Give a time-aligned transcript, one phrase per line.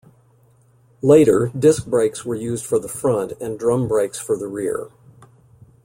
[1.03, 4.87] Later, disc brakes were used for the front and drum brakes for the rear.